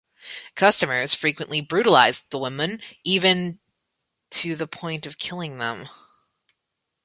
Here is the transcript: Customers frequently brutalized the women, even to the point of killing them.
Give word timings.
Customers 0.55 1.13
frequently 1.13 1.61
brutalized 1.61 2.27
the 2.31 2.39
women, 2.39 2.81
even 3.03 3.59
to 4.31 4.55
the 4.55 4.65
point 4.65 5.05
of 5.05 5.19
killing 5.19 5.59
them. 5.59 5.89